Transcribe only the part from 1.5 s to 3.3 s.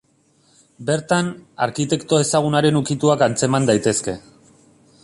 arkitekto ezagunaren ukituak